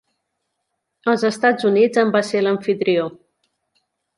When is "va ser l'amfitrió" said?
2.17-3.05